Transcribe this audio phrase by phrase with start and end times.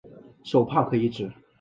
[0.43, 1.31] 手炮可以指